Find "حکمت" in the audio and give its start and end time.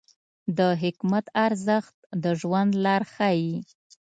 0.81-1.25